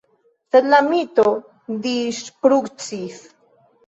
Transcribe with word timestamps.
Sed 0.53 0.69
la 0.73 0.77
mito 0.85 1.25
disŝprucis. 1.83 3.21